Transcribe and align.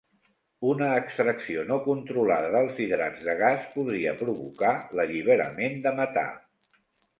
Una 0.69 0.85
extracció 1.01 1.65
no 1.71 1.77
controlada 1.87 2.49
dels 2.55 2.81
hidrats 2.87 3.23
de 3.29 3.37
gas 3.43 3.69
podria 3.77 4.17
provocar 4.25 4.75
l'alliberament 5.01 5.81
de 5.87 5.95
metà. 6.03 6.27